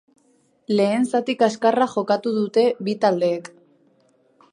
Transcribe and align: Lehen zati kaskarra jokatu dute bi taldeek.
Lehen 0.77 1.03
zati 1.11 1.35
kaskarra 1.41 1.87
jokatu 1.91 2.33
dute 2.39 2.63
bi 2.89 2.97
taldeek. 3.05 3.51